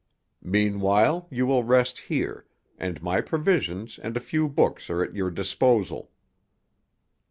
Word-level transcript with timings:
Meanwhile, 0.41 1.27
you 1.29 1.45
will 1.45 1.63
rest 1.63 1.99
here, 1.99 2.47
and 2.79 3.03
my 3.03 3.21
provisions 3.21 3.99
and 3.99 4.17
a 4.17 4.19
few 4.19 4.49
books 4.49 4.89
are 4.89 5.03
at 5.03 5.13
your 5.13 5.29
disposal." 5.29 6.09